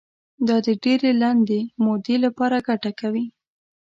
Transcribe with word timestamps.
دا 0.47 0.57
د 0.65 0.67
ډېرې 0.83 1.11
لنډې 1.21 1.61
مودې 1.83 2.15
لپاره 2.25 2.57
ګټه 2.67 2.91
کوي. 2.99 3.25